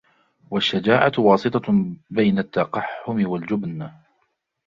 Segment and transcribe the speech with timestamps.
[0.51, 3.91] وَالشُّجَاعَةُ وَاسِطَةٌ بَيْنَ التَّقَحُّمِ وَالْجُبْنِ